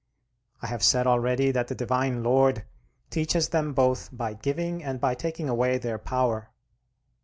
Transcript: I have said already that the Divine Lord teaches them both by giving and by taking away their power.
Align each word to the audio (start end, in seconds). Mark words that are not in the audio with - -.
I 0.63 0.65
have 0.65 0.81
said 0.81 1.05
already 1.05 1.51
that 1.51 1.67
the 1.67 1.75
Divine 1.75 2.23
Lord 2.23 2.63
teaches 3.11 3.49
them 3.49 3.73
both 3.73 4.09
by 4.11 4.33
giving 4.33 4.83
and 4.83 4.99
by 4.99 5.13
taking 5.13 5.47
away 5.47 5.77
their 5.77 5.99
power. 5.99 6.49